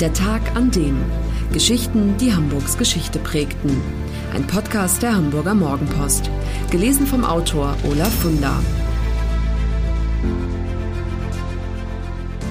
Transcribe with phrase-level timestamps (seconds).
[0.00, 0.94] Der Tag an dem.
[1.54, 3.80] Geschichten, die Hamburgs Geschichte prägten.
[4.34, 6.30] Ein Podcast der Hamburger Morgenpost.
[6.70, 8.62] Gelesen vom Autor Olaf Funder.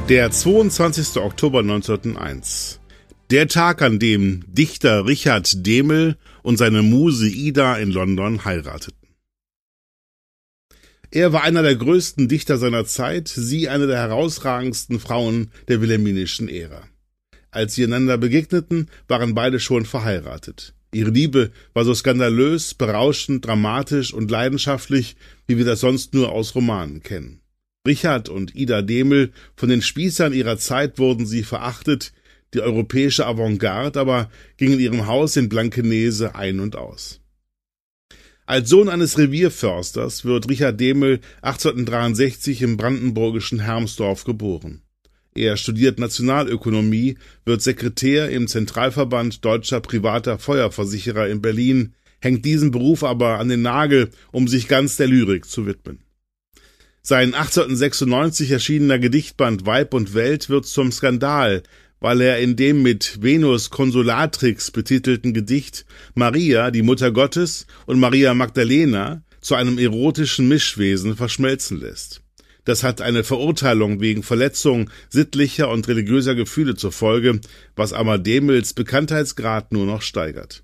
[0.09, 1.17] Der 22.
[1.21, 2.79] Oktober 1901.
[3.29, 9.07] Der Tag, an dem Dichter Richard Demel und seine Muse Ida in London heirateten.
[11.11, 16.49] Er war einer der größten Dichter seiner Zeit, sie eine der herausragendsten Frauen der wilhelminischen
[16.49, 16.89] Ära.
[17.55, 20.73] Als sie einander begegneten, waren beide schon verheiratet.
[20.91, 25.15] Ihre Liebe war so skandalös, berauschend, dramatisch und leidenschaftlich,
[25.47, 27.39] wie wir das sonst nur aus Romanen kennen.
[27.87, 32.11] Richard und Ida Demel, von den Spießern ihrer Zeit wurden sie verachtet,
[32.53, 37.21] die europäische Avantgarde aber ging in ihrem Haus in Blankenese ein und aus.
[38.45, 44.81] Als Sohn eines Revierförsters wird Richard Demel 1863 im brandenburgischen Hermsdorf geboren.
[45.37, 53.03] Er studiert Nationalökonomie, wird Sekretär im Zentralverband deutscher privater Feuerversicherer in Berlin, hängt diesen Beruf
[53.03, 55.99] aber an den Nagel, um sich ganz der Lyrik zu widmen.
[57.01, 61.63] Sein 1896 erschienener Gedichtband Weib und Welt wird zum Skandal,
[61.99, 68.33] weil er in dem mit Venus Consolatrix betitelten Gedicht Maria, die Mutter Gottes, und Maria
[68.33, 72.24] Magdalena zu einem erotischen Mischwesen verschmelzen lässt.
[72.65, 77.39] Das hat eine Verurteilung wegen Verletzung sittlicher und religiöser Gefühle zur Folge,
[77.75, 80.63] was Amademels Bekanntheitsgrad nur noch steigert.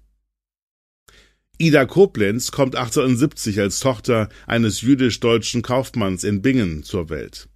[1.60, 7.48] Ida Koblenz kommt 1870 als Tochter eines jüdisch-deutschen Kaufmanns in Bingen zur Welt.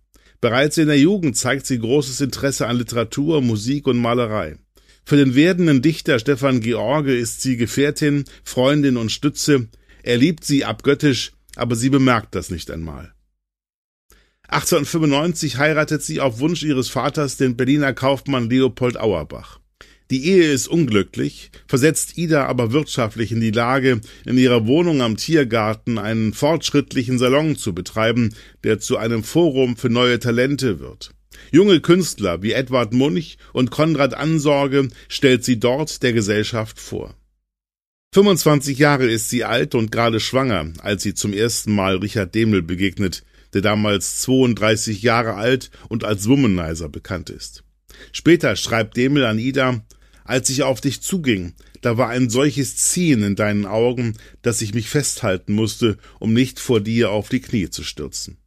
[0.41, 4.57] Bereits in der Jugend zeigt sie großes Interesse an Literatur, Musik und Malerei.
[5.05, 9.69] Für den werdenden Dichter Stefan George ist sie Gefährtin, Freundin und Stütze.
[10.03, 13.16] Er liebt sie abgöttisch, aber sie bemerkt das nicht einmal.
[14.47, 19.59] 1895 heiratet sie auf Wunsch ihres Vaters den Berliner Kaufmann Leopold Auerbach.
[20.11, 25.17] Die Ehe ist unglücklich, versetzt Ida aber wirtschaftlich in die Lage, in ihrer Wohnung am
[25.17, 31.09] Tiergarten einen fortschrittlichen Salon zu betreiben, der zu einem Forum für neue Talente wird.
[31.51, 37.16] Junge Künstler wie Edward Munch und Konrad Ansorge stellt sie dort der Gesellschaft vor.
[38.13, 42.62] 25 Jahre ist sie alt und gerade schwanger, als sie zum ersten Mal Richard Demel
[42.62, 43.23] begegnet,
[43.55, 47.63] der damals 32 Jahre alt und als Womanizer bekannt ist.
[48.11, 49.81] Später schreibt Demel an Ida,
[50.25, 54.73] als ich auf dich zuging, da war ein solches Ziehen in deinen Augen, dass ich
[54.73, 58.38] mich festhalten musste, um nicht vor dir auf die Knie zu stürzen.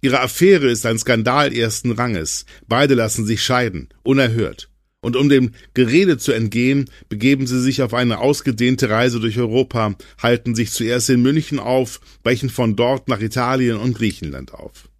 [0.00, 2.46] Ihre Affäre ist ein Skandal ersten Ranges.
[2.68, 4.69] Beide lassen sich scheiden, unerhört.
[5.02, 9.94] Und um dem Gerede zu entgehen, begeben sie sich auf eine ausgedehnte Reise durch Europa,
[10.22, 14.90] halten sich zuerst in München auf, brechen von dort nach Italien und Griechenland auf.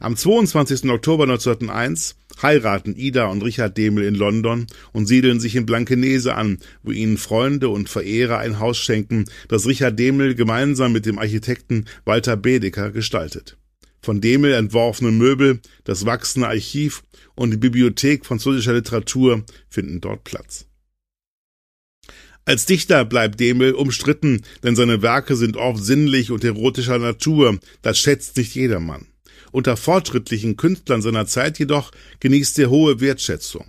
[0.00, 0.90] Am 22.
[0.90, 6.58] Oktober 1901 heiraten Ida und Richard Demel in London und siedeln sich in Blankenese an,
[6.82, 11.86] wo ihnen Freunde und Verehrer ein Haus schenken, das Richard Demel gemeinsam mit dem Architekten
[12.04, 13.57] Walter Bedecker gestaltet.
[14.00, 17.02] Von Demel entworfene Möbel, das wachsende Archiv
[17.34, 20.66] und die Bibliothek französischer Literatur finden dort Platz.
[22.44, 27.98] Als Dichter bleibt Demel umstritten, denn seine Werke sind oft sinnlich und erotischer Natur, das
[27.98, 29.06] schätzt nicht jedermann.
[29.52, 33.66] Unter fortschrittlichen Künstlern seiner Zeit jedoch genießt er hohe Wertschätzung.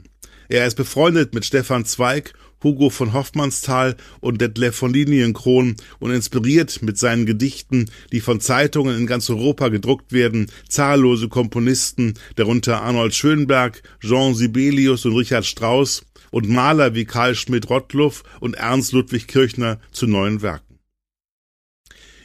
[0.47, 2.33] Er ist befreundet mit Stefan Zweig,
[2.63, 8.97] Hugo von Hoffmannsthal und Detlef von Linienkron und inspiriert mit seinen Gedichten, die von Zeitungen
[8.97, 16.03] in ganz Europa gedruckt werden, zahllose Komponisten, darunter Arnold Schönberg, Jean Sibelius und Richard Strauss
[16.31, 20.69] und Maler wie Karl Schmidt-Rottluff und Ernst Ludwig Kirchner zu neuen Werken.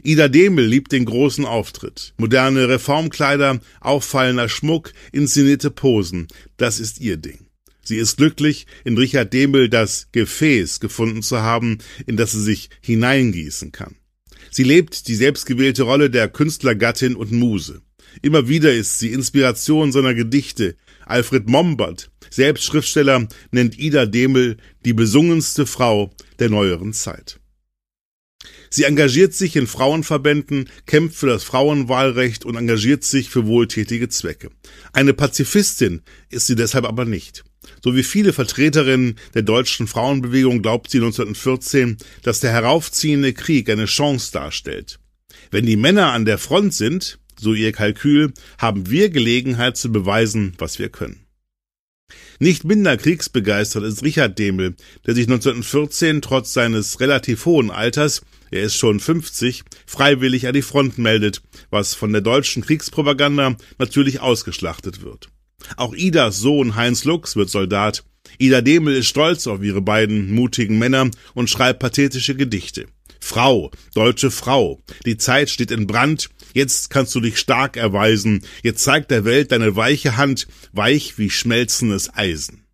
[0.06, 2.12] Ida Demel liebt den großen Auftritt.
[2.18, 6.28] Moderne Reformkleider, auffallender Schmuck, inszenierte Posen.
[6.58, 7.43] Das ist ihr Ding.
[7.84, 12.70] Sie ist glücklich, in Richard Demel das Gefäß gefunden zu haben, in das sie sich
[12.80, 13.96] hineingießen kann.
[14.50, 17.82] Sie lebt die selbstgewählte Rolle der Künstlergattin und Muse.
[18.22, 20.76] Immer wieder ist sie Inspiration seiner Gedichte.
[21.06, 27.40] Alfred Mombert, selbst Schriftsteller, nennt Ida Demel die besungenste Frau der neueren Zeit.
[28.70, 34.50] Sie engagiert sich in Frauenverbänden, kämpft für das Frauenwahlrecht und engagiert sich für wohltätige Zwecke.
[34.92, 37.44] Eine Pazifistin ist sie deshalb aber nicht.
[37.82, 43.86] So wie viele Vertreterinnen der deutschen Frauenbewegung glaubt sie 1914, dass der heraufziehende Krieg eine
[43.86, 44.98] Chance darstellt.
[45.50, 50.54] Wenn die Männer an der Front sind, so ihr Kalkül, haben wir Gelegenheit zu beweisen,
[50.58, 51.23] was wir können.
[52.40, 54.74] Nicht minder kriegsbegeistert ist Richard Demel,
[55.06, 58.22] der sich 1914 trotz seines relativ hohen Alters
[58.54, 64.20] er ist schon 50, freiwillig an die Front meldet, was von der deutschen Kriegspropaganda natürlich
[64.20, 65.28] ausgeschlachtet wird.
[65.76, 68.04] Auch Idas Sohn Heinz Lux wird Soldat.
[68.38, 72.86] Ida Demel ist stolz auf ihre beiden mutigen Männer und schreibt pathetische Gedichte.
[73.18, 78.82] Frau, deutsche Frau, die Zeit steht in Brand, jetzt kannst du dich stark erweisen, jetzt
[78.82, 82.64] zeigt der Welt deine weiche Hand, weich wie schmelzendes Eisen.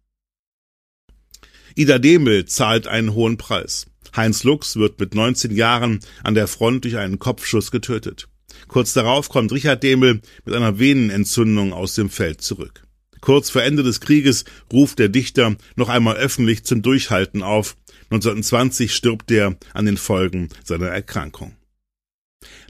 [1.74, 3.86] Ida Demel zahlt einen hohen Preis.
[4.14, 8.28] Heinz Lux wird mit 19 Jahren an der Front durch einen Kopfschuss getötet.
[8.68, 12.82] Kurz darauf kommt Richard Demel mit einer Venenentzündung aus dem Feld zurück.
[13.20, 17.76] Kurz vor Ende des Krieges ruft der Dichter noch einmal öffentlich zum Durchhalten auf.
[18.10, 21.54] 1920 stirbt er an den Folgen seiner Erkrankung.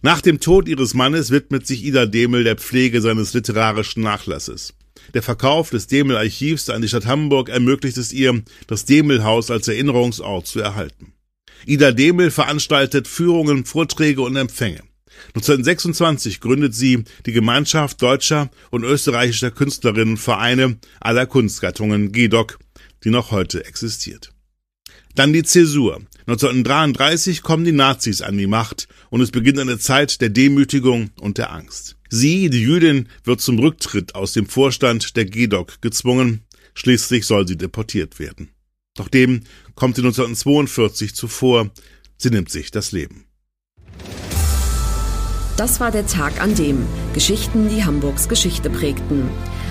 [0.02, 4.72] Nach dem Tod ihres Mannes widmet sich Ida Demel der Pflege seines literarischen Nachlasses.
[5.12, 10.46] Der Verkauf des Demel-Archivs an die Stadt Hamburg ermöglicht es ihr, das Demel-Haus als Erinnerungsort
[10.46, 11.12] zu erhalten.
[11.66, 14.80] Ida Demel veranstaltet Führungen, Vorträge und Empfänge.
[15.34, 22.58] 1926 gründet sie die Gemeinschaft deutscher und österreichischer Künstlerinnen Vereine aller Kunstgattungen GEDOC,
[23.04, 24.32] die noch heute existiert.
[25.14, 26.00] Dann die Zäsur.
[26.26, 31.38] 1933 kommen die Nazis an die Macht und es beginnt eine Zeit der Demütigung und
[31.38, 31.96] der Angst.
[32.08, 36.44] Sie, die Jüdin, wird zum Rücktritt aus dem Vorstand der GEDOC gezwungen.
[36.74, 38.50] Schließlich soll sie deportiert werden.
[38.96, 39.42] Doch dem
[39.74, 41.70] kommt sie 1942 zuvor.
[42.16, 43.24] Sie nimmt sich das Leben.
[45.56, 49.28] Das war der Tag an dem Geschichten, die Hamburgs Geschichte prägten.